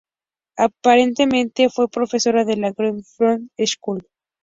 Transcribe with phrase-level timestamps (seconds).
[0.57, 3.99] Aparentemente, fue profesora de la Greenwich House Music School.